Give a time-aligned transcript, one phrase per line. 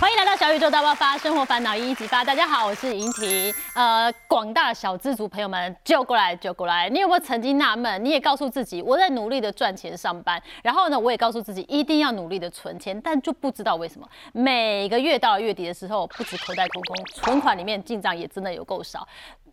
[0.00, 2.24] 欢迎来到小宇宙大爆发，生活烦恼一一激发。
[2.24, 3.52] 大家好，我是莹婷。
[3.74, 6.88] 呃，广大小资族朋友们，救过来，救过来。
[6.88, 8.04] 你有没有曾经纳闷？
[8.04, 19.06] 你也告诉自己，我在努力的赚钱上班，然后呢，我也告诉自己一定要努力的存钱，但就不知道为什么，每个月到了月底的时候，不止口袋空空，存款里面进账也真的有够少。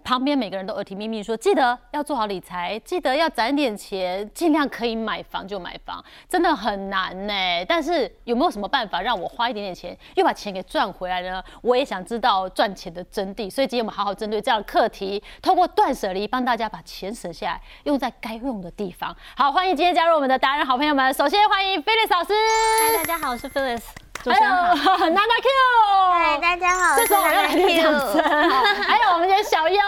[0.06, 7.34] 旁边每个人都耳提面命说，记得要做好理财，记得要攒点钱，尽量可以买房就买房，真的很难呢。
[7.68, 11.44] 但是有没有什么办法让我花一点点钱，又把钱给赚回来呢？
[11.64, 19.16] 我也想知道赚钱的真谛，所以今天我们好好针对这样的课题，通过断舍离帮大家把钱省下来，用在该用的地方。
[19.36, 21.12] 好，欢迎今天加入我们的达人好朋友们。
[21.16, 22.32] 首先欢迎 Phyllis 老师，
[22.80, 23.82] 嗨，大家好，我是 Phyllis。
[24.26, 25.50] 主持人好，娜娜 Q，
[26.12, 28.24] 嗨，大家好，这时候我要来点掌声。
[28.24, 29.80] 还有我们今天小优，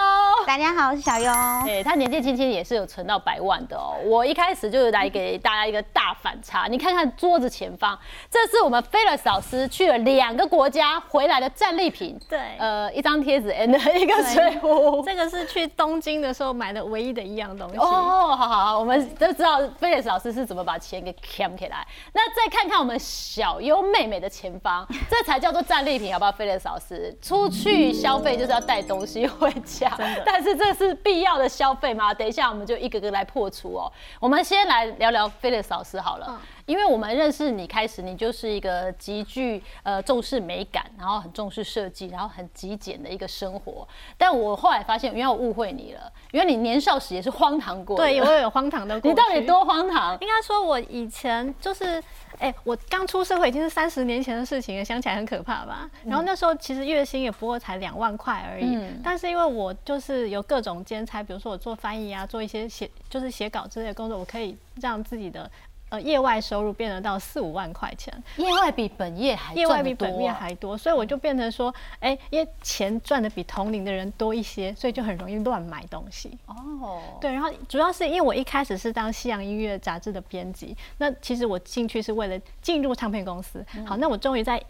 [0.46, 1.32] 大家好，我是小优。
[1.66, 3.96] 对他年纪轻轻也是有存到百万的哦。
[4.06, 7.98] 我一开始就是来给大家一个大反差，你看看桌子前方，
[8.30, 12.16] 这是我们菲勒老师去了两个国家回来的战利品。
[12.30, 15.02] 对，呃，一张贴纸 and 一个水壶。
[15.04, 17.78] 这个是去东京的时候买的唯一的一样东西。
[17.78, 21.84] 哦，好好好，我们都知道菲勒老师是怎么把钱给 cam 起来。
[22.14, 24.27] 那再看看我们小优妹妹的。
[24.30, 26.32] 前方， 这才叫做战利品，好不好？
[26.32, 29.92] 菲利斯老师出去消费就是要带东西回家，
[30.26, 32.14] 但是这是必要的消费吗？
[32.14, 33.92] 等一下我们就一个个来破除哦。
[34.20, 43.88] 我们先来聊聊菲利斯老师好了，因为我们认识你开始，你就是一个极具呃重视美感，然后很重视设计，然后很极简的一个生活。
[44.18, 47.96] 但我后来发现，原来我误会你了，原来你年少时也是荒唐过。
[47.98, 49.10] 对，我有荒唐的过。
[49.10, 50.18] 你到底多荒唐？
[50.20, 52.04] 应该说，我以前就是。
[52.40, 55.90] 哎，我刚出社会已经是三十年前的事情了，想起来很可怕吧？
[56.06, 65.50] 然后那时候其实月薪也不过才两万块而已，但是因为我就是有各种兼差，比如说我做翻译啊，做一些写就是写稿之类的工作，我可以让自己的。
[65.90, 76.38] 呃，业外收入变得到四五万块钱，业外比本业还业外比本业还多，所以我就变成说，哎，因为钱赚的比同龄的人多一些，所以就很容易乱买东西。
[76.48, 83.66] 哦，对，然后主要是因为我一开始是当西洋音乐杂志的编辑，那其实我进去是为了进入唱片公司。
[83.86, 84.62] 好，那我终于在。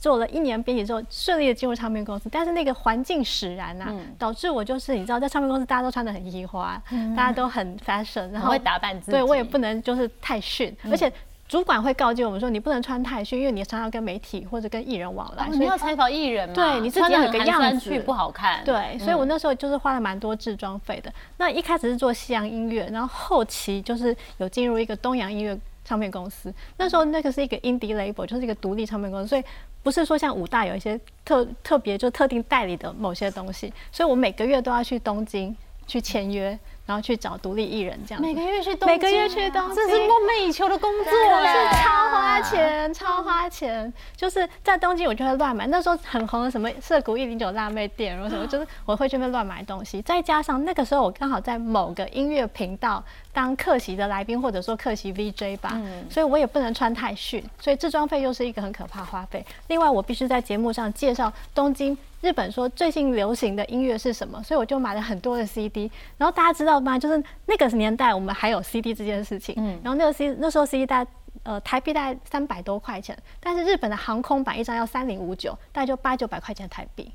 [0.00, 6.82] 做了一年编辑之后，顺利的进入唱片公司，但是那个环境使然呐，导致我就是你知道，在唱片公司大家都穿的很衣花，
[7.14, 11.12] 大家都很 fashion，然后会打扮自己，对我也不能就是太逊，而且
[11.46, 21.12] 主管会告诫我们说，你不能穿太逊，因为你常常跟媒体或者跟艺人往来，你要采访艺人嘛，对你自己有个样子不好看，对，所以我那时候就是花了蛮多制装费的。
[21.36, 29.44] 那一开始是做西洋音乐，然后后期就是有进入一个东洋音乐唱片公司，那时候那个是一个 indie label，就是一个独立唱片公司，所以。
[29.82, 36.58] 不是说像武大有一些特特别就特定代理的某些东西，所以我每个月都要去东京去签约。
[36.86, 43.92] 然后去找独立艺人这样，每个月去东每个月去东这是梦寐以求的工作，是超花钱，超花钱。
[44.16, 45.68] 就是在东京，我就会乱买。
[45.68, 50.02] 那时候很红的什么涩谷一零九辣妹店，然后什么，就是我会去那边乱买东西。
[50.02, 53.00] 再加上那个时候我刚好在某个音乐频道
[53.32, 55.80] 当客席的来宾，或者说客席 VJ 吧，
[56.10, 59.44] 所以我也不能穿太逊，所以制装费又是一个很可怕花费。
[59.68, 61.96] 另外，我必须在节目上介绍东京。
[62.20, 64.42] 日本说最近流行的音乐是什么？
[64.42, 65.90] 所以我就买了很多的 CD。
[66.18, 66.98] 然后大家知道吗？
[66.98, 69.54] 就是那个年代我们还有 CD 这件事情。
[69.56, 69.80] 嗯。
[69.82, 71.10] 然后那个 C 那时候 CD 大概
[71.44, 77.10] 呃台币大概三百多块钱，但是日本的航空版一张要三零五九，大概就八九百块钱台币。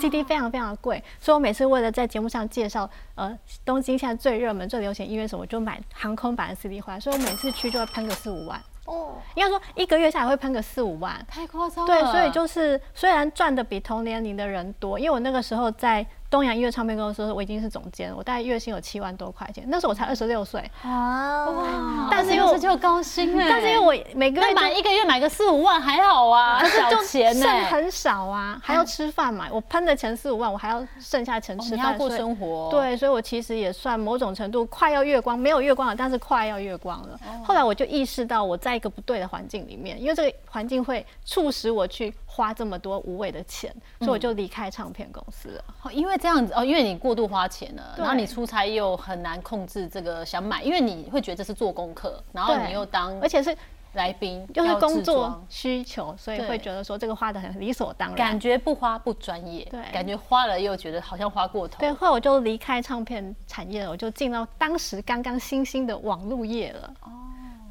[0.00, 6.98] CD 非常非常的贵，所以我每次为了在节目上介绍呃东京现在最热门最流行音乐什么，我就买航空版的 CD 回来。
[6.98, 8.60] 所以我每次去就会喷个四五万。
[8.86, 11.92] 哦，应该说一个月下来会喷个四五万，太夸张了。
[11.92, 16.06] 对，所以就是虽然赚的比同年龄的人多，因为我那个时候在。
[16.30, 19.64] 东洋音乐唱片公司，我已经是总监，我大概月薪有七万多块钱。
[19.66, 29.48] 那时候我才二十六岁啊，但是因为就高薪哎，但是因为我每个月买一个月买个四五万还好啊， 小钱呢，剩很少啊， 还要吃饭嘛。
[29.50, 32.70] 我喷的钱四五万，我还要剩下钱吃饭过生活。
[32.70, 37.18] 对，所以我其实也算某种程度快要月光，没有月光了，但是快要月光了。
[37.44, 45.64] 后来我就意识到我在一个不对的环境里面，因为这个环境会促使我去花这么多无谓的钱，所以我就离开唱片公司了。
[45.90, 53.54] 因为这样子哦，因为你过度花钱了，然后你出差又很难控制这个想买，因为你会觉得这是做功课，然后你又当而且是
[53.94, 61.80] 来宾，就是工作需求，所以会觉得说这个花的很理所当然，感觉不花不专业，对，感觉花了又觉得好像花过头。
[61.80, 66.94] 对，后来我就离开唱片产业了，我就进到当时刚刚新兴的网络业了。
[67.02, 67.10] 哦。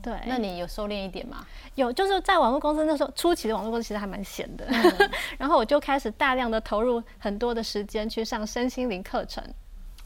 [0.01, 1.45] 对，那你有收敛一点吗？
[1.75, 4.65] 有，就是在网络公司那时候初期的网络公司其实还蛮闲的，
[5.37, 9.43] 然后我就开始大量的投入很多的时间去上身心灵课程。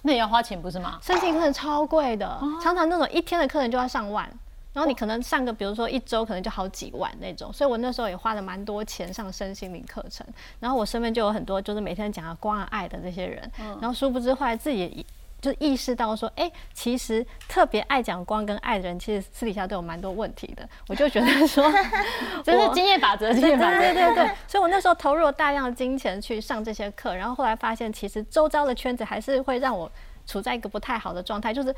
[0.01, 0.99] 那也要花钱不是吗？
[1.01, 4.29] 身心灵课程超贵的，常常那种一天的课程就要上万。
[4.73, 10.25] 然后你可能上个比如说一周可能就好几万那种，所以我那时候也花了蛮多钱上身心灵课程。
[10.59, 15.05] 然后我身边就有很多就是每天讲光啊爱的这些人，然后殊不知后来自己也
[15.43, 20.67] 就意识到说，哎，其实特别爱讲光跟爱的人，其实私底下都有蛮多问题的。
[20.87, 21.69] 我就觉得说，
[22.45, 24.31] 这是经验法则，经验法则，对对对。
[24.47, 29.91] 所以我那时候投入了大量的金钱去上这些课，然后后来发现，其实周遭的圈子还是会让我
[30.25, 31.75] 处在一个不太好的状态，就是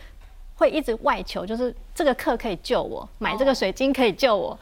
[0.54, 4.56] 会一直外求，就是这个课可以救我，买这个水晶可以救我。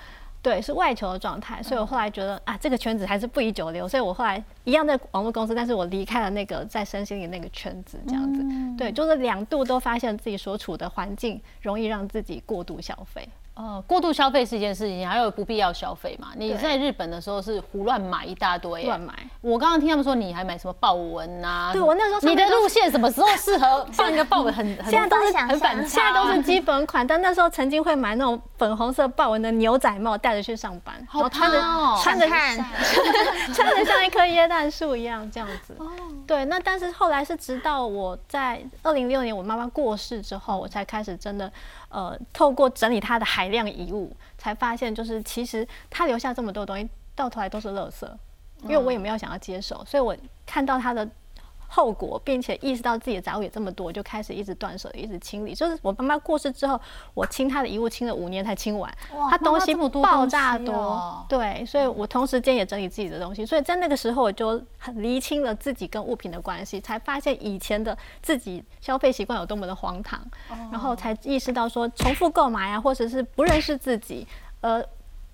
[0.44, 8.44] 对，是外求的状态，所以我后来觉得啊，这个圈子还是不宜久留，所以我后来一样在网络公司，但是我离开了那个在身心里那个圈子，这样子，
[8.78, 13.28] 对，就是两度都发现自己所处的环境容易让自己过度消费。
[13.55, 16.29] 哦，过度消费是一件事情，还有不必要消费嘛？
[16.35, 19.13] 你在日本的时候是胡乱买一大堆，乱买。
[19.41, 21.71] 我刚刚听他们说你还买什么豹纹啊？
[21.71, 24.51] 对我那时候你的路线什么时候适合 放一个豹纹？
[24.53, 27.05] 很 现在都是很反，现在都是基本款。
[27.05, 31.59] 但那时候曾经会买那种粉红色豹纹的牛仔帽，戴着去上班，然后穿着
[32.01, 32.27] 穿着
[33.53, 35.75] 穿着像一棵椰蛋树一样这样子。
[35.77, 35.88] 哦，
[36.25, 36.44] 对。
[36.45, 41.51] 那但是后来是直到我在二零零六年我妈妈过世之后，我才开始真的。
[41.89, 48.07] 呃，透过整理她的海量遗物，才发现就是其实他留下这么多东西，到头来都是垃圾，
[48.63, 51.07] 因为我也没有想要接手，所以我看到他的
[51.73, 55.55] 后果，并且意识到自己的杂物也这么多，就开始一直断舍，一直清理。
[55.55, 56.79] 就是我妈妈过世之后，
[57.15, 58.91] 我清她的遗物清了五年才清完，
[59.31, 70.21] 她东西爆炸多，对，所以我同时间也整理自己的东西，所以在那个时候我就很厘清了自己跟物品的关系，才发现以前的自己消费习惯有多么的荒唐。
[70.71, 74.27] 然后才意识到说，重复购买啊，或者是不认识自己，
[74.61, 74.83] 呃，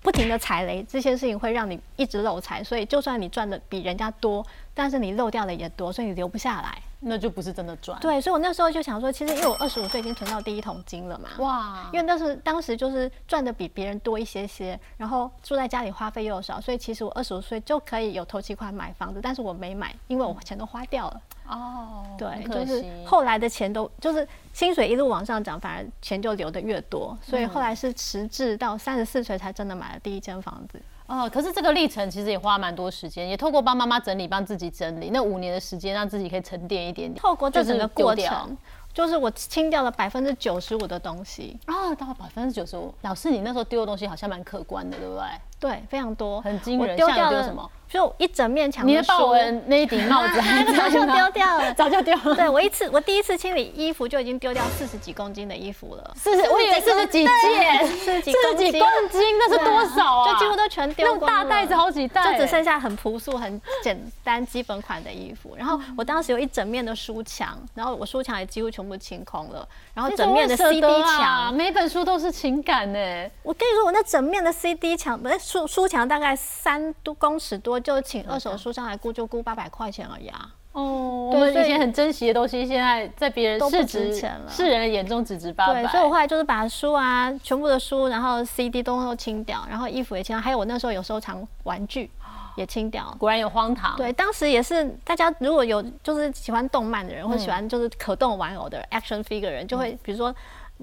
[0.02, 2.64] 不停的踩雷，这些事情会让你一直漏财。
[2.64, 7.98] 所以，就算你赚的比人家多，但是你漏掉的也多，所以你留不下来，那就不是真的赚。
[8.00, 21.20] 对，所以我那时候就想说，其实因为我二十五岁已经存到第一桶金了嘛，哇，因为那是当时就是赚的比别人多一些些，然后住在家里花费又少，所以其实我二十五岁就可以有头期款买房子，但是我没买，因为我钱都花掉了。
[21.50, 30.80] 哦，对，就是后来的钱都就是薪水一路往上涨，反而钱就留的越多，所以后来是迟至到三十四岁才真的买了第一间房子。
[31.06, 37.20] 哦，可是这个历程其实也花蛮多时间，也透过帮妈妈整理，帮自己整理，那五年的时间让自己可以沉淀一点点。
[37.20, 38.56] 透过这整个过程，
[38.94, 42.94] 就是我清掉了百分之九十五的东西啊，到百分之九十五。
[43.02, 45.24] 老师，你那时候丢的东西好像蛮可观的，对不对？
[45.60, 46.96] 对，非常多，很惊人。
[46.96, 47.70] 丢掉了什么？
[47.90, 50.34] 就一整面墙，你的豹纹那一顶帽子
[50.78, 52.36] 早就 丢掉了，早就丢了。
[52.36, 56.12] 对我一次，我第一次清理衣服就已经丢掉四十几公斤的衣服了。
[56.14, 58.80] 四十，我以为四十几件，四十几公
[59.10, 60.32] 斤，那是多少啊？
[60.32, 61.42] 就几乎都全丢光了。
[61.42, 65.56] 大袋子好几袋，就只剩下很朴素、很简单、基本款的衣服。
[65.58, 69.66] 然后我当时有一整面的书墙，然后我书墙也几乎全部清空了。
[69.92, 72.98] 然后整面的 CD 墙，每本书都是情感呢。
[73.42, 78.56] 我跟你说，我那整面的 CD 墙，不是书书墙，大概三多公尺多，就请二手。
[78.56, 80.54] 书商来估就估八百块钱而已啊！
[80.72, 84.48] 哦，我们以前很珍惜的东西，现在在别人都不值钱了。
[84.48, 85.82] 世人的眼中只值八百。
[85.82, 92.08] 对，所以我后来就是把书啊，全部的书，然后 CD 都都清掉，然后衣服也清掉，还有我那时候有收藏玩具
[92.54, 93.12] 也清掉。
[93.18, 93.96] 果然有荒唐。
[93.96, 100.32] 对，当时也是大家如果有就是喜欢动漫的人，或者喜欢就是可动玩偶的 action figure 人，就会比如说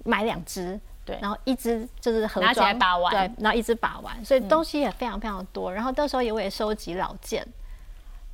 [0.04, 0.78] 买两只。
[1.07, 2.77] 对，然后一只就是盒装，
[3.09, 5.74] 对，然后一只把玩，所以东西也非常非常多。
[5.74, 7.48] 然后到时候也我也收集老件，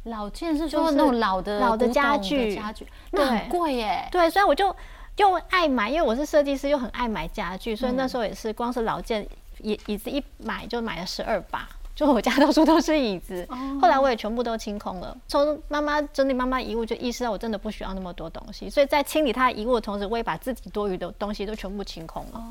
[0.06, 4.10] 老件是说那种老的老的家具，家具那很贵耶。
[4.12, 4.76] 对，所以我就
[5.18, 9.24] 又爱买，因为我是设计师，又很爱买家具，所以那时候也是光是老件
[9.60, 11.70] 椅椅子一买就买了十二把。
[11.96, 13.48] 就我家到处都是椅子，
[13.80, 15.16] 后来我也全部都清空了。
[15.28, 22.44] 从妈妈整理妈妈遗物，就意识到我真的不需要那么多东西，所以在清理她的遗物的同时，我也把自己多余的东西都全部清空了。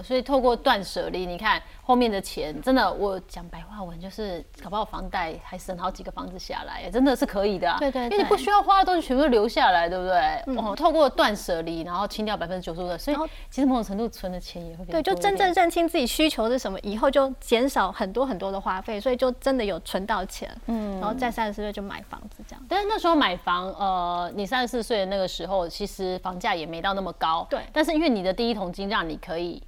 [0.00, 7.74] 哦，所以透过断舍离，你看后面的钱，真的我讲白话文就是，搞不好房贷还省好几个房子下来，真的是可以的。
[7.78, 10.60] 对对，因为你不需要花的东西全部留下来，对不对？
[10.60, 13.16] 哦，透过断舍离，然后清掉百分之九十五的，所以
[13.48, 19.70] 其实某种程度存的钱也会对，就真正认清自己需求是什么，以后就减少很多很多的花费，所以就真的。
[19.70, 22.64] 有存到钱，嗯，然后在三十四岁就买房子这样。
[22.68, 27.60] 但是那时候买房，呃，你三十四岁的那个时候，其实房价也没到那么高，对。
[27.72, 29.62] 但是因为你的第一桶金，让你可以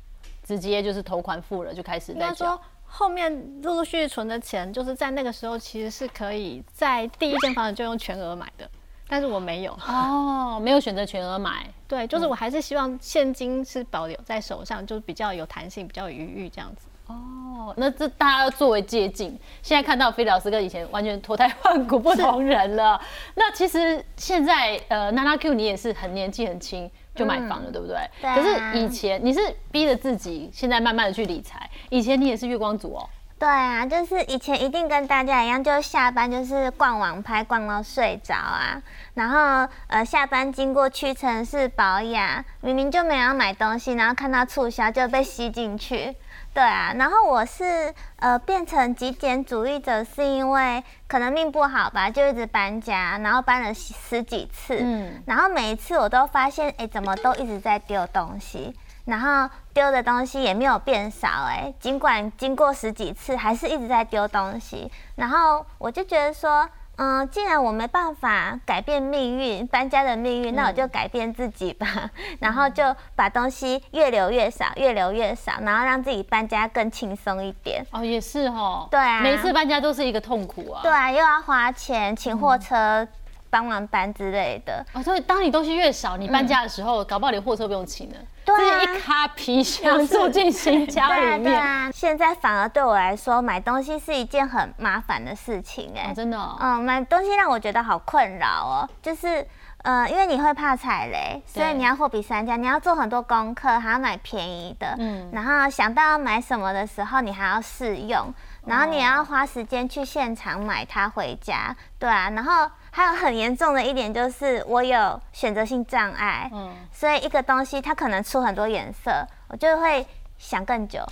[0.56, 3.32] 直接就是投款付了，就开始在说后面
[3.62, 8.68] 陆陆续续存的钱，就是在那个时候其实是可以在第一间房子就用全额买的，
[9.08, 16.86] 但是我没有哦，没有选择全额买，对，就是我还是希望现金是保留在手上，就是比较有弹性，比较有余裕这样子。
[17.08, 19.36] 哦，那这大家要作为借鉴。
[19.60, 22.98] 现在看到菲老师跟以前完全脱胎换骨不同人了。
[23.34, 27.96] 那其实现在呃，娜娜 Q 你也是很年纪很轻就买房了，对不对？
[28.20, 29.40] 对啊可是以前你是
[29.70, 31.68] 逼着自己，现在慢慢的去理财。
[31.90, 33.08] 以前你也是月光族哦。
[33.38, 38.80] 对啊，就是以前一定跟大家一样，就是下班就是逛网拍，逛到睡着啊。
[39.14, 46.14] 然后呃，下班经过屈臣氏保养，明明就没有要买东西，然后看到促销就被吸进去。
[46.54, 64.92] 对啊，然后我是呃变成极简主义者，是因为可能命不好吧，就一直搬家，然后搬了十十几次，嗯然后每一次我都发现，哎，怎么都一直在丢东西，然后丢的东西也没有变少，哎，尽管经过十几次，还是一直在丢东西。
[65.16, 66.68] 然后我就觉得说，
[67.02, 72.08] 嗯，既然我没办法改变命运，搬家的命运，那我就改变自己吧。
[72.38, 77.84] 然后就把东西越留越少，越留越少，然后让自己搬家更轻松一点。
[77.90, 78.86] 哦，也是哦。
[78.88, 80.80] 对啊每次搬家都是一个痛苦啊。
[80.80, 80.92] 对。
[80.92, 83.04] 啊，又要花钱，请货车
[83.50, 84.86] 帮忙搬之类的。
[84.92, 91.42] 哦，所以当你东西越少，你搬家的时候，搞不好连货车不用请了，对一卡皮箱住进新家里面。
[91.42, 96.56] 对啊，现在反而对我来说，买东西是一件很麻烦的事情哎、哦，真的哦。
[96.60, 99.46] 嗯，买东西让我觉得好困扰哦，就是。
[99.84, 105.28] 呃，因为你会怕踩雷，所以你要货比三家，你要做很多功课，还要买便宜的，嗯。
[105.32, 108.32] 然后想到要买什么的时候，你还要试用，
[108.64, 120.06] 然后你也要花时间去现场买它回家，对啊，然后还有很严重的一点就是我有选择性障碍，嗯，所以一个东西它可能出很多颜色，我就会
[120.36, 121.02] 想更久，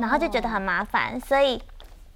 [0.00, 1.60] 然后就觉得很麻烦，所以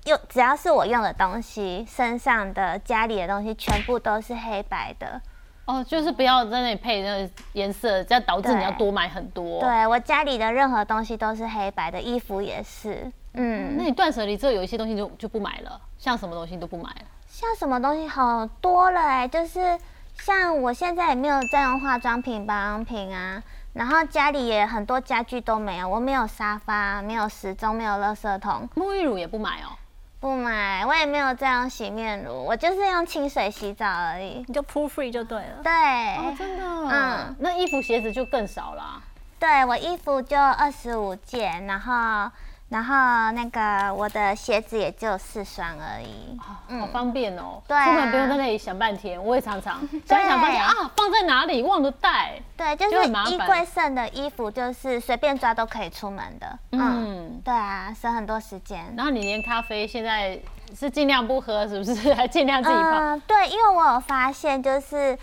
[0.04, 5.20] 用只要是我用的东西，身上的、家里的东西，全部都是黑白的。
[5.64, 9.60] 哦，就是不要在那里配那个颜色，这样导致你要多买很多。。
[9.60, 13.10] 对我家里的任何东西都是黑白的，衣服也是。
[13.34, 17.02] 嗯，那你断舍离之后，有一些东西就就不买了，像什么东西都不买了。
[17.38, 19.78] 像什么东西好多了哎、就是
[20.18, 23.40] 像我现在也没有在用化妆品、保养品啊，
[23.74, 29.78] 然后家里也很多家具都没有，我没有沙发，没有时钟，没有垃圾桶，沐浴乳也不买哦。
[30.18, 34.44] 不买，我也没有在用洗面乳，我就是用清水洗澡而已。
[34.48, 35.62] 你就 pull free 就对了。
[35.62, 35.72] 对，
[36.16, 36.64] 哦，真的。
[36.64, 39.00] 嗯嗯，那衣服鞋子就更少啦。
[39.38, 42.28] 对我衣服就二十五件，然后
[42.68, 42.94] 然后
[43.32, 46.38] 那个我的鞋子也只有四双而已。
[46.38, 47.62] 好方便哦。
[47.66, 49.22] 对啊出门不用在那里想半天。
[49.22, 52.40] 我也常常想一想半天啊，放在哪里忘了带。
[52.56, 56.58] 对，就就是衣柜剩的衣服，就是随便抓都可以出门的。
[56.72, 57.42] 嗯，嗯。
[57.44, 58.92] 对啊，省很多时间。
[58.96, 60.38] 然后你连咖啡现在
[60.78, 62.12] 是尽量不喝，是不是？
[62.14, 62.82] 还尽量自己泡。
[62.82, 65.16] 嗯，对，因为我有发现，就是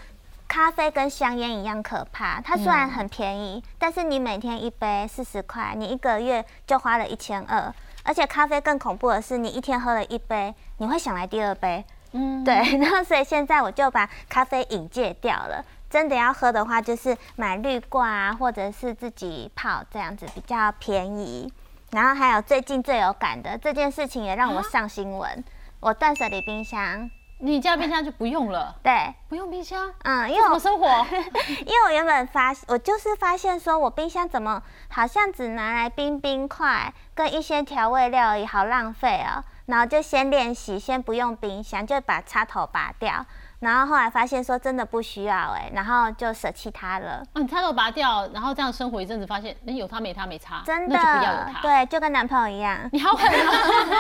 [0.47, 2.39] 咖啡跟香烟一样可怕。
[2.41, 7.73] 它虽然很便宜，但是你每天一杯四十块，你一个月就花了一千二。
[8.03, 11.83] 而且咖啡更恐怖的是，你一天喝了一杯，你会想来第二杯。
[12.11, 15.65] 嗯，对， 然后所以现在我就把咖啡瘾戒掉了。
[15.89, 21.51] 真的要喝的话，就是买绿罐啊，或者是自己泡这样子比较便宜。
[21.91, 25.43] 然后还有最近最有感的这件事情也让我上新闻，
[25.79, 27.09] 我断舍离冰箱。
[27.45, 30.87] 你家冰箱就不用了，对，不用冰箱，嗯，因为我怎么生活？
[31.65, 39.43] 因为我原本发，我就是发现说我冰箱怎么好像只拿来冰冰块跟一些调味料而已，好浪费哦。
[39.67, 43.25] 然后就先练习，先不用冰箱，就把插头拔掉。
[43.65, 47.25] 然后后来发现说真的不需要哎，然后就舍弃它了。
[47.34, 52.77] 哦，你插头拔掉，然后这样生活一阵子，发现你有它没它没差，真的不要有它。，对，就跟男朋友一样。
[52.91, 53.51] 你好狠啊！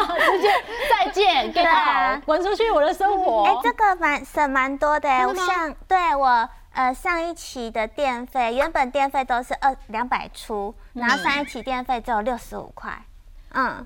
[0.31, 0.49] 直接
[0.89, 3.45] 再见，跟对啊好，滚出去我的生活。
[3.45, 12.91] 哎、这个蛮省蛮多的哎，我真的吗像对我呃上一期的电费，原本电费都是二两百出，然后上一期电费只有六十五块。
[12.91, 13.14] 嗯，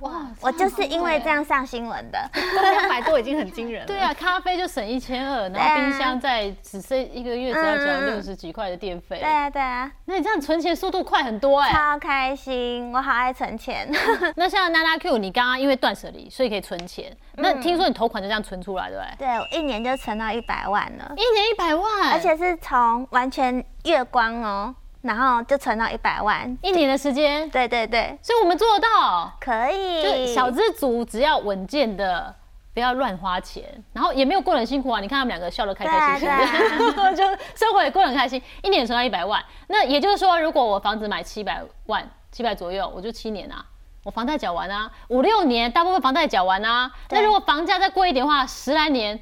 [0.02, 1.40] 哇我就是因为这样。
[1.50, 2.30] 上新闻的。
[2.62, 3.88] 两百多已经很惊人了。
[3.88, 9.20] 对啊，咖啡就省一千二，然后冰箱再只剩一个月只要缴嗯嗯六十几块的电费。
[9.20, 11.72] 对啊，对啊，那你这样存钱速度快很多哎。
[11.72, 13.90] 超开心，我好爱存钱。
[14.36, 17.16] 那像娜娜 Q，你刚刚因为断舍离，所以可以存钱。
[17.36, 19.28] 那嗯听说你头款就这样存出来，对不对？
[19.28, 26.58] 对，我一年就存到一百万了，一年一百万，而且是从完全月光哦，然后就存到一百万。
[26.62, 29.32] 一年的时间，对对对，所以我们做得到。
[29.40, 30.04] 可以。
[30.04, 32.34] 就小资族只要稳健的，
[32.74, 33.64] 不要乱花钱，
[33.94, 35.00] 然后也没有过得很辛苦啊。
[35.00, 37.24] 你看他们两个笑得开开心心的， 就
[37.56, 39.44] 生活也过得很开心，一年存到一百万。
[39.68, 43.66] 那也就是说，如果我房子买七百万，七百左右，我就七年啊。
[44.06, 46.90] 我房贷缴完啊，五六年，大部分房贷缴完啊。
[47.10, 49.20] 那如果房价再贵一点的话，十来年，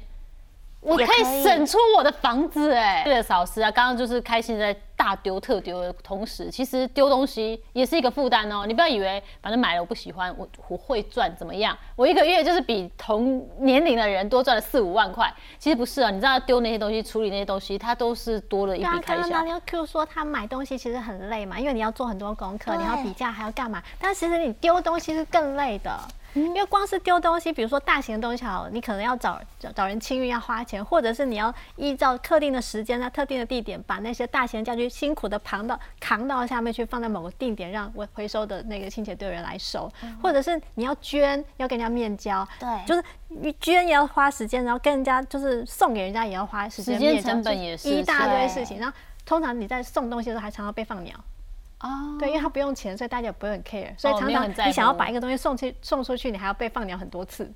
[0.80, 3.02] 我可以以省出我的房子哎。
[3.04, 8.66] 对了，嫂子啊，刚刚就是开心地在大丢特丢的同时，其实丢东西也是一个负担哦。
[8.66, 11.78] 你不要以为反正买了我不喜欢，我我会赚怎么样？
[11.94, 15.32] 我一个月就是比同年龄的人多赚了四五万块。
[15.58, 19.28] 其实不是啊，你知道丢那些东西、处理那些东西，它都是多了一笔开销。
[19.30, 23.80] 刚刚 Q 说他买东西其实很累嘛，因为你要做很多功课，你要比价还要干嘛？
[24.00, 25.96] 但其实你丢东西是更累的。
[26.34, 39.90] 因为光是丢东西，比如说大型的东西好，你可能要找找找人清运要花钱，或者是你要依照特定的时间在特定的地点把那些大型家具辛苦的扛到扛到下面去，放在某个定点让回回收的那个清洁队员来收，
[40.22, 48.78] 或者是你要捐要跟人家面交，对，就是你捐也要花时间，然后跟人家就是送给人家也要花时间，时间成本也是一大堆事情。
[48.78, 51.14] 然后通常你在送东西的时候还常常被放鸟。
[51.80, 57.48] 哦，对，因为他不用钱，所以大家也不会很 care，所以常常你想要把一个东西送去送出去，你还要被放鸟很多次。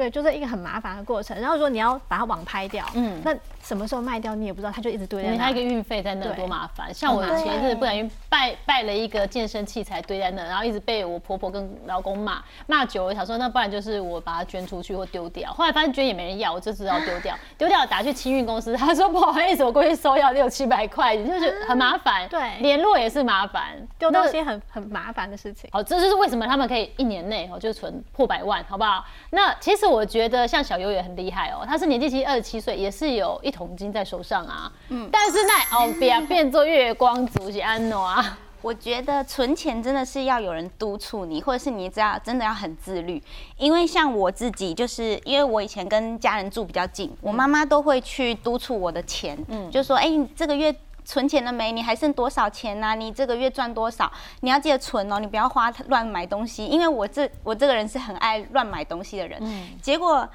[0.00, 1.38] 对，就是一个很麻烦的过程。
[1.38, 5.36] 然后说你要把它网拍掉，嗯，那什么时候卖掉你也不知道，它就一直堆在那。
[5.36, 6.88] 它一个运费在那多麻烦。
[6.94, 15.52] 像我前一阵不小心拜拜了一个健身器材堆在那，然后一直被我婆婆跟老公骂，骂久了想说那不然就是我把它捐出去或丢掉。
[15.52, 17.36] 后来发现捐也没人要，我就知道丢掉。
[17.58, 22.26] 丢掉打去清运公司，他说不好意思，我过去收要六七百块，就是很麻烦。
[22.30, 25.68] 对，联络也是麻烦，丢东西很很麻烦的事情。
[25.70, 29.04] 好，这就是为什么他们可以一年内哦就存破百万，好不好？
[29.28, 29.89] 那其实。
[29.90, 34.70] 我觉得像小优也很厉害哦，他是年纪其实二十七岁，也是有一桶金在手上啊。
[34.88, 38.38] 嗯，但是那哦，变变做月光族是安诺啊。
[38.62, 43.22] 我觉得存钱真的是要有人督促你，或者是你只要真的要很自律。
[43.56, 50.74] 因为像我自己，就是因为我以前跟家人住比较近，我妈妈都会去督促我的钱，嗯，就说哎，这个月。
[51.04, 51.72] 存钱了没？
[51.72, 52.94] 你还剩多少钱呢？
[52.94, 54.10] 你这个月赚多少？
[54.40, 56.66] 你要记得存哦，你不要花乱买东西。
[56.66, 59.38] 因为我这我这个人是很爱乱买东西的人。
[59.42, 59.68] 嗯。
[59.80, 60.28] 结果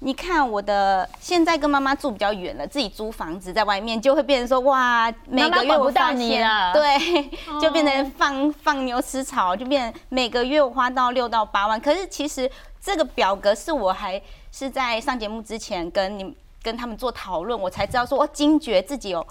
[0.00, 7.30] 你看我的现在跟妈妈住比较远了，自己租房子在外面，就会变成说哇，每个月我发现对，
[7.62, 11.80] 就变成放放牛吃草，就变每个月我花到六到八万。
[11.80, 12.50] 可是其实
[12.80, 19.24] 这个表格是我还是在上节目之前跟你跟他们做讨论，我才知道说我惊觉自己有。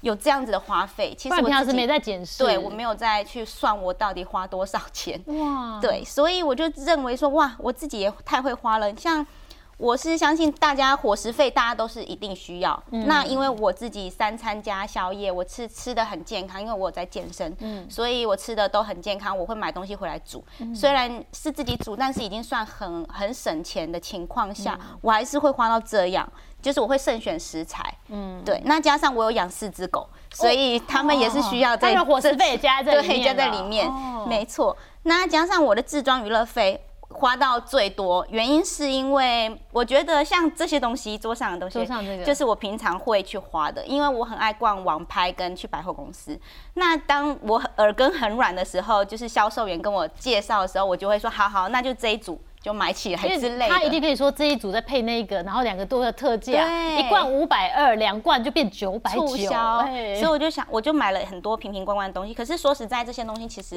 [0.00, 5.20] 有这样子的花费，其实我平时没在检视，对我没有再去算我到底花多少钱。
[5.26, 8.94] 哇， 对，所以我就认为说，哇，我自己也太会花了。
[8.96, 9.26] 像
[9.76, 12.82] 我是相信大家伙食费，大家都是一定需要。
[12.90, 19.36] 那因为我自己三餐加宵夜，我吃吃的很健康，因为我有在健身，嗯，所以我吃的都很健康。
[19.36, 20.44] 我会买东西回来煮，
[20.74, 26.28] 虽然是自己煮，但是已经算很很省钱的情况下，我还是会花到这样。
[26.60, 33.88] 就是我会慎选食材，嗯，对，那加上我有养四只狗，所以他们也是需要在伙食费加在对加在里面，
[34.26, 34.76] 没错。
[35.04, 46.38] 那加上我的自装娱乐费花到最多，原因是因为我觉得像这些东西桌上的东西，桌上这个就是我平常会去花的，因为我很爱逛网拍跟去百货公司。
[46.74, 52.38] 那当我耳根很软的时候，就是销售员跟我介绍的时候，我就会说好好，那就这一组。
[52.62, 56.66] 就买起来之类的，他一定可以说这一组再配那个，然后两个都有特价，
[56.98, 59.26] 一罐五百二，两罐就变九百九。
[59.28, 59.80] 促销，
[60.16, 62.34] 所以我就想，我就买了很多瓶瓶罐罐的东西。
[62.34, 63.76] 可是说实在，这些东西其实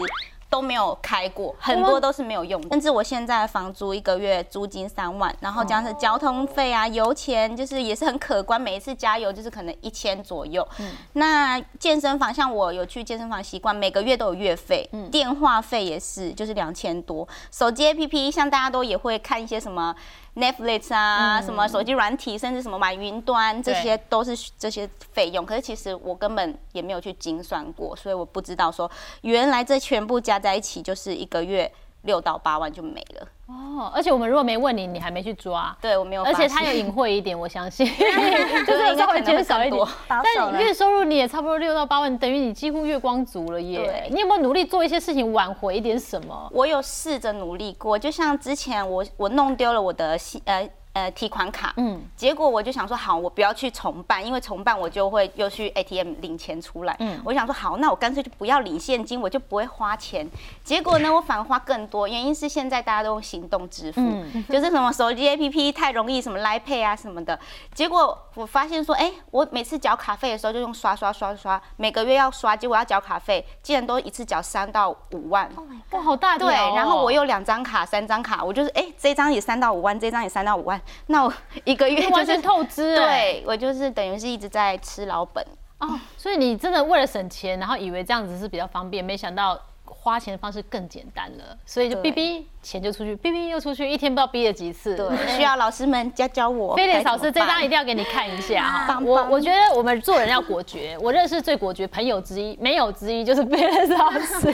[0.49, 2.61] 都没有开过，很多都是没有用。
[2.69, 8.59] 甚至我现在房租一个月租金三万，然后加上交通费啊、油钱，就是也是很可观。
[8.59, 10.67] 每一次加油就是可能一千左右。
[11.13, 17.27] 那健身房像我有去健身房习惯，每个月都有月费，电话费也是就是两千多。
[17.51, 18.71] 手机 APP 像大家。
[18.71, 19.95] 都也会看一些什么
[20.35, 25.45] Netflix 啊，什么手机软体，甚至什么买云端，这些都是这些费用。
[25.45, 28.89] 可是其实我根本也没有去精算过，所以我不知道说
[29.21, 31.71] 原来这全部加在一起就是一个月。
[32.03, 33.27] 六到八万就没了
[33.77, 37.85] 哦，而且我们如果没问你，你还没去抓，对我没有，而且他有隐晦一点，我相信，
[38.65, 44.07] 就是稍微减少一点，但月收入你也差不多六到八万，等于你几乎月光族了耶。
[44.11, 46.49] 你有没有努力做一些事情挽回一点什么？
[46.51, 50.69] 我有试着努力过，就像之前我我弄丢了我的呃。
[50.93, 60.27] 呃，提款卡，嗯，结果我就想说，好，我不要去重办，因为重办我就会又去 ATM 领钱出来，嗯，我想说，好，那我干脆就不要领现金，我就不会花钱。
[60.65, 64.01] 结果呢，我反而花更多，原因是现在大家都用行动支付，
[64.51, 67.39] 就是什么手机 APP 太容易，什么 Line Pay 啊什么的。
[67.73, 75.49] 结果我发现说，哎，我每次缴卡费的时候就用刷刷刷刷，每个月要刷，结果要缴卡费，竟然都一次缴三到五万，
[75.91, 80.80] 哇，好大对，然后我有两张卡、三张卡，我就是，哎，这张也三到五万，这张也三到五万。
[81.07, 85.45] 那我一个月完全透支，对我就是等于是一直在吃老本。
[85.79, 85.99] 哦。
[86.17, 94.95] 所以你真的为了省钱，然后以为这样子是比较方便，没想到花钱的方式更简单了，所以就逼逼钱就出去，哔哔又出去，一天不知道逼了几次。
[94.95, 96.75] 对，需要老师们教教我。
[96.77, 98.99] 菲利老师这张一定要给你看一下 哈。
[99.03, 104.53] 我我觉得我们做人要果决， 我认识最果决朋友之一，没有之一就是菲利老师，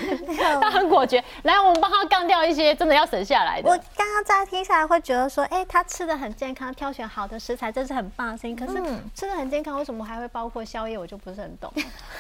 [0.62, 1.24] 他很果决。
[1.44, 3.78] 来，我们帮他杠掉一些真的要省下来的我。
[3.96, 8.56] 刚刚在听下来会觉得说，哎、他吃的很健康，挑选好的食材，这是很棒的事情。
[8.56, 10.98] 可是嗯吃的很健康，为什么还会包括宵夜？
[10.98, 11.72] 我就不是很懂。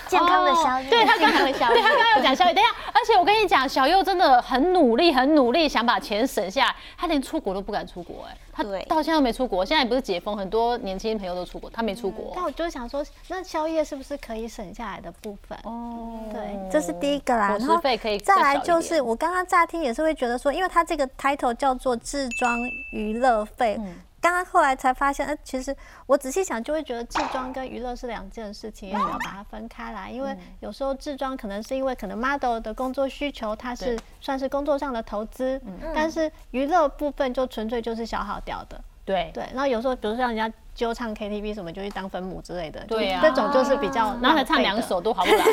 [0.07, 2.53] 健康的宵夜，对他刚刚的宵夜对他刚刚有讲宵夜。
[2.53, 9.63] 等一下，而且我跟你讲，小佑真的很努力，很努力想把钱省下来，他连出国都不敢出国，哎，他对到现在都没出国。
[9.63, 12.31] 现在不是解封，很多年轻朋友都出国，他没出国。
[12.33, 15.55] 但我就想说，那宵夜是不是可以省下来的部分？
[15.65, 17.49] 哦对，这是第一个啦。
[17.49, 22.57] 然后费可以再来就是，我刚刚乍听也是会觉得说，因为他这个 title 叫做置装
[22.91, 23.75] 娱乐费。
[23.77, 25.75] 嗯刚刚后来才发现，呃，其实
[26.05, 30.09] 我仔细想就会觉得制装跟娱乐是两件事情，也许要把它分开来。
[30.09, 38.81] 因为嗯有时候制装可能是因为可能 model 的工作需求，它是算是工作上的投资，嗯但是娱乐部分就纯粹就是消耗掉的。
[39.05, 45.43] 对对，然后有时候比如说让人家揪唱 KTV 什么，就去当分母之类的，对啊就这种就是比较然后他唱两首都好不来。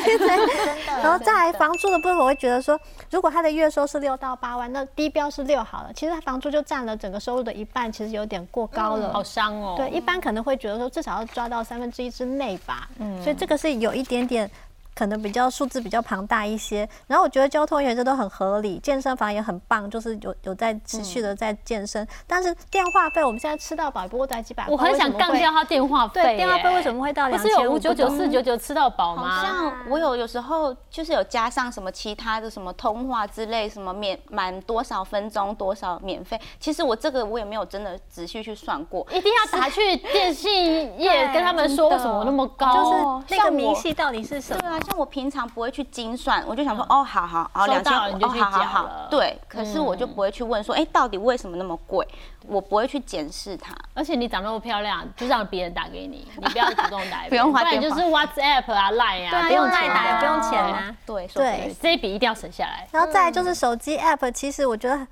[1.03, 2.79] 然后再来房租的部分，我会觉得说，
[3.11, 9.11] 如果他的月收是六到八万，那低标是六好了，其实他房租就占了整个收入的一半，其实有点过高了。
[9.15, 9.75] 好伤哦。
[9.79, 12.87] 对，一般可能会觉得说至少要抓到三分之一之内吧。
[12.99, 14.51] 嗯，所以这个是有一点点。
[14.95, 26.23] 可能比较数字比较庞大一些，然后我觉得交通员这都很合理，健身房也很棒，就是有有在持续的在健身，但是电话费我们现在吃到饱也不过才几百块，我很想为什么会杠掉他电话费。
[26.23, 27.57] 对电话费为什么会到不两千五？
[27.57, 29.43] 是有五九九四九九吃到饱吗好吗？
[29.43, 36.41] 像我有有时候就是有加上什么其他的什么通话之类，什么免满多少分钟多少免费。
[36.61, 39.07] 其实我这个我也没有真的仔细去算过。
[39.11, 44.61] 一定要打去电信业跟他们说为什么那么高，就是那个明细到底是什么？
[44.61, 49.39] 对啊，像我平常不会去精算，我就想说，哦，好好好，收两千哦，到了你就去好好好对。
[49.49, 52.07] 可是我就不会去问说，哎，到底为什么那么贵？
[52.47, 53.75] 我不会去检视它。
[53.95, 60.71] 而且你长那么漂亮，就让别人打给你， 你不要主动打不用花不然电话就是 WhatsApp 啊、Line 啊，对啊，不用用赖打也不用钱啊。
[60.71, 60.97] 啊。
[61.07, 62.87] 对，说对这一笔一定要省下来。
[62.93, 65.07] 然后再来就是手机 app，其实我觉得。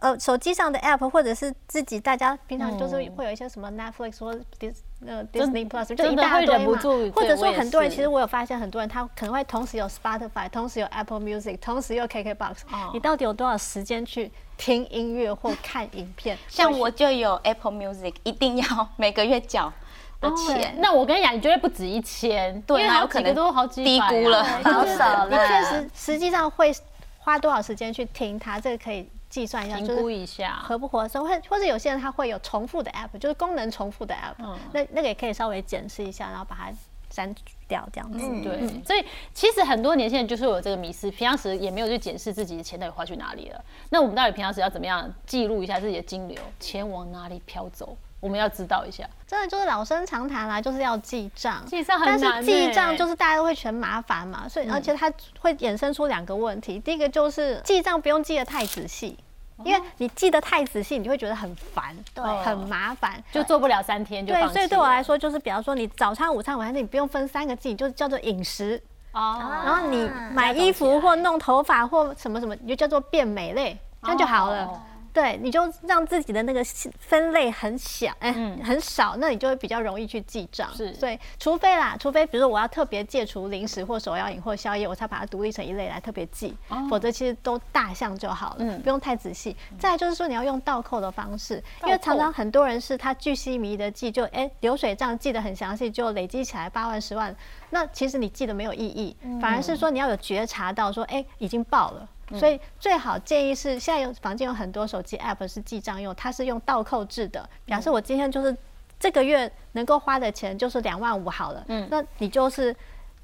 [0.00, 4.74] 呃，手机上的 app 或者是自己大家平常就是会有一些什么 Netflix 或 Dis
[5.06, 6.80] 呃 Disney Plus，就一大堆嘛。
[7.14, 12.90] 或者说很多人其实我有发现，很多人他可能会同时有 Spotify，同时有 Apple Music，同时有 KKBox 哦。
[12.92, 16.38] 你到底有多少时间去听音乐或看影片？
[16.48, 19.72] 像我就有 Apple Music，一定要每个月缴
[20.20, 20.74] 的钱。
[20.78, 26.72] 那我跟你讲，你绝对不止一千，对有可能都好几低估了好少了你了确实实际上会
[27.18, 30.60] 花多少时间去听它，这个可以计算一下，评就是估一下。
[30.62, 36.72] 合不合适，或或者有些人他会有重复的 app，就是功能重复的 app，、嗯那那个也可以稍微检视一下，然后把它
[37.10, 37.34] 删
[37.66, 38.18] 掉这样子。
[38.42, 43.64] 对，所以其实很多年轻人就是有这个迷失，平常时也没有去检视自己的钱到底花去哪里了。
[43.90, 47.96] 那我们到底平常时要怎么样记录一下自己的金流，钱往哪里飘走？
[48.20, 49.08] 我们要知道一下。
[49.26, 51.64] 真的就是老生常谈啦，就是要记账。
[51.66, 56.78] 记账很但是记账欸就是大家都会嫌麻烦嘛，所以而且它会衍生出两个问题。
[56.78, 59.18] 第一个就是记账不用记得太仔细，
[59.64, 63.22] 因为你记得太仔细，你就会觉得很烦，对很麻烦。
[63.30, 68.82] 就做不了三天就对，所以对我来说，就是比方说你早餐、午餐、晚餐，你不用分三个记，就是叫做饮食。
[69.12, 74.82] 哦，然后你啊买衣服或弄头发或什么什么，你就叫做变美类，这样就好了。
[75.18, 76.62] 哦对，你就让自己的那个
[77.00, 80.72] 分类很小，哎、嗯很少，那你就会比较容易去记账。
[80.76, 86.56] 是所以除非啦，除非比如说我要特别戒除零食或手摇饮或宵夜，我才把它独立成一类来特别记，
[86.88, 89.56] 否则其实都大项就好了，不用太仔细。
[89.78, 97.34] 再来就是说你要用倒扣的方式，因为常常很多人是他巨细靡遗的记，就哎、流水账记得很详细，就累积起来八万十万，
[97.70, 102.08] 那其实你记得没有意义，反而是说你要有觉察到说，哎、已经爆了。
[102.36, 107.48] 所以最好建议是，现在有房间有很多手机 app 是记账用，它是用倒扣制的。
[107.64, 108.56] 表示我今天就是
[108.98, 112.74] 这个月能够花的钱就是两万五好了，嗯那你就是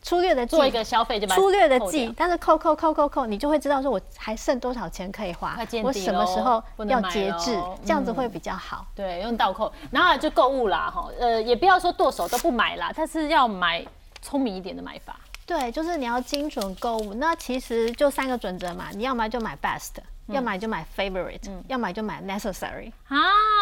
[0.00, 8.86] 粗略的做一个消费就把粗略的，记但是扣扣扣扣扣，你就会知道说我还剩多少钱可以花我什么时候要节制，这样子嗯会比较好。
[8.94, 13.84] 对，用倒扣，然后就购物啦，哈，呃，也不要说剁手都不买啦，但是要买
[14.20, 15.16] 聪明一点的买法。
[15.46, 17.14] 对，就是你要精准购物。
[17.14, 19.90] 那其实就三个准则嘛，你要么就买 best，、
[20.28, 22.90] 要么就买 favorite，、要么就买 necessary。
[23.08, 23.18] 啊，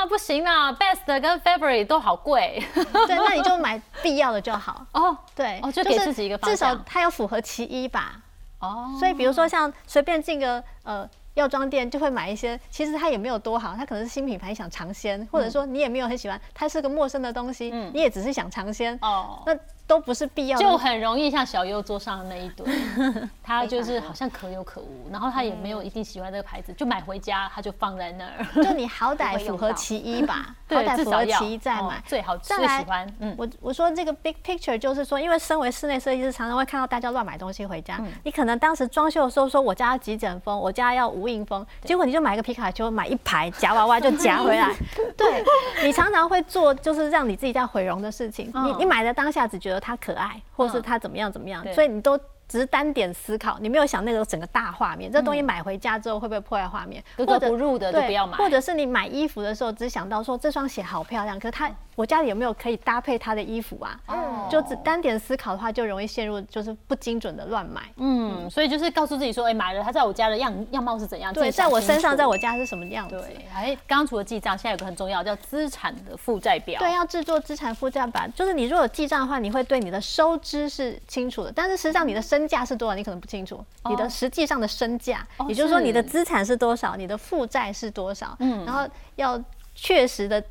[0.09, 4.87] 不行啦，best 跟 favorite 都好贵 对，那你就买必要的就好。
[4.92, 8.21] 哦对，哦就给自己一个方至少它要符合其一吧。
[8.61, 19.53] 哦，所以比如说像随便进个呃药妆店，就会买一些，其实它也没有多好，它可能是新品牌，你想尝鲜，或者说你也没有很喜欢，它是个陌生的东西，嗯你也只是想尝鲜，哦，那
[19.92, 20.64] 都不是必要的。
[20.64, 22.66] 就很容易像小优桌上的那一堆，
[23.44, 28.62] 他就是好像可有可无，然后他也没有一定喜欢这个牌子，就买回家他就放在那儿。
[28.62, 32.02] 就你好歹符合其一吧， 好，歹符合其一再哦买。
[32.07, 38.00] 最好最喜欢，嗯，我我说这个 big picture 就是说，因为身为室内设计师，常常会看到大家乱买东西回家。
[38.24, 44.74] 你可能当时装修的时候说我家要极简风，我家要无印风，结果你就买一个皮卡丘，买一排夹娃娃 就夹回来。
[45.16, 45.44] 对
[45.85, 48.46] 你常常会做就是让你自己在毁容的事情。
[48.46, 52.18] 你嗯你买的当下只觉得它可爱，或是他怎么样怎么样对，所以你都。
[52.49, 55.11] 只是单点思考，你没有想那个整个大画面。
[55.11, 57.03] 这东西买回家之后会不会破坏画面？
[57.16, 63.98] 格格不入的不要买或者是你买衣服的时候只想到说这双鞋好漂亮，可是它我家里有没有可以搭配他的衣服啊？
[64.09, 67.81] 嗯就只单点思考的话，就容易陷入就是不精准的乱买。
[67.96, 71.33] 嗯，所以就是告诉自己说，哎，买了它在我家的样样貌是怎样？
[71.33, 73.16] 对，在我身上，在我家是什么样子？
[73.18, 76.78] 对，哎，刚刚除了记账，现在有个很重要叫资产的负债表。
[76.81, 83.64] 对，要制作资产负债表，就是你如果有记账的话，你会对你的收支是清楚的，但是实际上你的身价是多少，你可能不清楚。
[83.88, 89.42] 你的实际上的身价，哦也就是说你的资产是多少，你的负债是多少，嗯然后要
[89.74, 90.42] 确实的。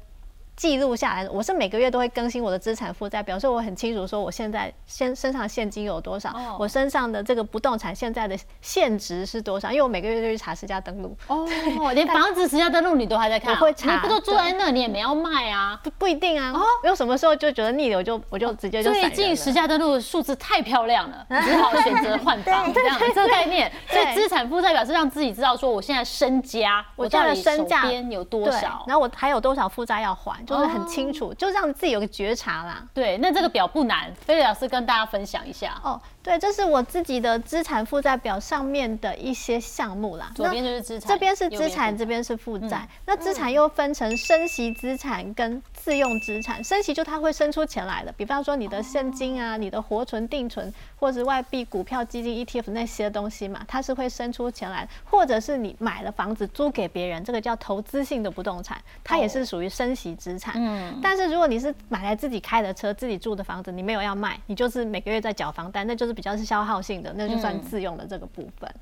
[0.61, 6.55] 记录下来，我是每个月都会更新我的资产负债表，所以我很清楚说我现在现身上现金有多少，哦。
[6.59, 11.47] 我身上的这个不动产现在的现值是多少，因为我每个月都去查实价登录，哦，
[11.95, 13.55] 连房子实价登录你都还在看。
[13.55, 13.91] 啊，我会查。
[13.95, 15.79] 你不都住在那，你也没要卖啊？
[15.83, 23.71] 不不一定啊，有什么时候就觉得腻了，我就我就直接就最近实价登录的数字太漂亮了， 只好选择换房 这样这个概念。
[23.87, 28.83] 所以资产负债表是让自己知道说我现在身家，我家到底的身边有多少。
[28.85, 32.85] 然后我还有多少负债要还，就是很清楚，就让自己有个觉察啦。
[32.93, 35.79] 对，那这个表不难，菲利老师跟大家分享一下。
[35.83, 40.29] 哦，对，这是我自己的资产负债表上面的一些项目啦。
[40.35, 42.87] 左边就是资产，这边是资产，这边是负债。
[43.05, 46.61] 那资产又分成升息资产跟自用资产。
[46.61, 54.89] 升息就它会生出钱来的，比方说你的现金啊、你的活存、定存，或者外币、股票、基金、ETF 那些东西嘛，它是会生出钱来的。
[55.09, 60.40] 或者是你买了房子租给别人，这个叫投资性的不动产，它也是属于升息资产。
[60.55, 68.73] 嗯，但是如果你是买来自己开的车、自己住的房子，你没有要卖，你就是每个月在缴房贷，那就是比较是消耗性的，那就算自用的这个部分。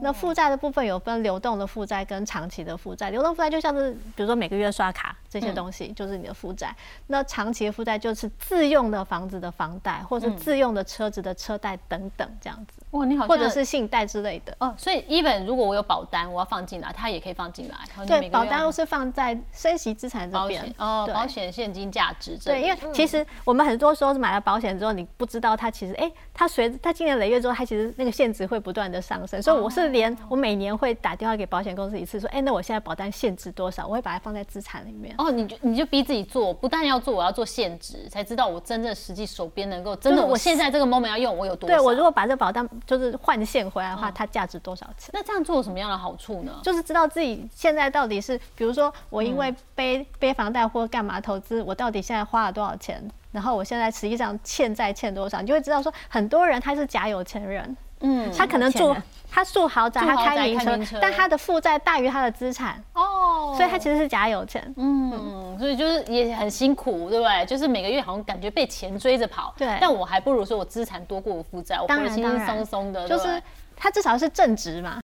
[0.00, 3.10] 那负债的部分有分流动的负债跟长期的负债。
[3.10, 6.72] 流动负债就像是比如说每个月刷卡这些东西，就是你的负债。
[7.08, 14.56] 那长期的负债就是自用的房子的房贷，或是自用的车子的车贷等等这样子，哇，你好或者是信贷之类的。
[14.60, 18.06] 哦，所以 even 如果我有保单，我要放进来，它也可以放进来。
[18.06, 29.42] 对，保单都是放在升息资产这保边哦，保险现金价值这对，因为其实我们很多时候是买了保险之后，你不知道它其实，哎、它随它经年累月之后，它其实那个现值会不断的上升。
[29.42, 33.86] 所以我是连我每年会打电话给保险公司一次，说，哎、那我现在保单现值多少？
[33.86, 35.14] 我会把它放在资产里面。
[35.18, 41.76] 哦，你就你就逼自己做，不但要做，我要做现值，才知道我真正实际手边能够真的，我我现在这个 moment 要用，我有多少？
[41.76, 45.10] 对我如果把这保单就是换现回来的话，它价值多少钱？
[45.12, 46.60] 那这样做有什么样的好处呢？
[46.62, 58.94] 就是知道自己现在到底是，比如说我因为背、背房贷或干嘛投资，我到底现在花了多少钱，然后我现在实际上欠债欠多少，你就会知道说，很多人他是假有钱人，嗯，他可能住
[59.30, 64.72] 他住豪宅，他开名车但他的负债大于他的资产，哦，所以他其实是假有钱。
[64.76, 67.44] 嗯，所以就是也很辛苦，对不对？
[67.46, 69.76] 就是每个月好像感觉被钱追着跑，对。
[69.80, 72.46] 但我还不如说我资产多过我负债，我活得轻轻当然。
[72.46, 73.42] 当然松松的，就是
[73.76, 75.02] 他至少是正直嘛，